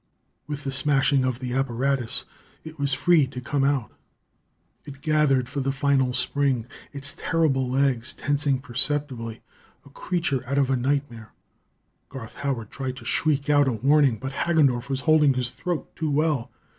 With 0.47 0.63
the 0.63 0.71
smashing 0.71 1.23
of 1.23 1.37
the 1.39 1.53
apparatus, 1.53 2.25
it 2.63 2.79
was 2.79 2.91
free 2.91 3.27
to 3.27 3.39
come 3.39 3.63
out. 3.63 3.91
It 4.83 5.01
gathered 5.01 5.47
for 5.47 5.59
the 5.59 5.71
final 5.71 6.11
spring, 6.13 6.65
its 6.91 7.13
terrible 7.15 7.69
legs 7.69 8.15
tensing 8.15 8.61
perceptibly 8.61 9.43
a 9.85 9.91
creature 9.91 10.43
out 10.47 10.57
of 10.57 10.71
a 10.71 10.75
nightmare. 10.75 11.33
Garth 12.09 12.33
Howard 12.37 12.71
tried 12.71 12.95
to 12.95 13.05
shriek 13.05 13.47
out 13.47 13.67
a 13.67 13.73
warning, 13.73 14.17
but 14.17 14.31
Hagendorff 14.33 14.89
was 14.89 15.01
holding 15.01 15.35
his 15.35 15.51
throat 15.51 15.95
too 15.95 16.09
well. 16.09 16.49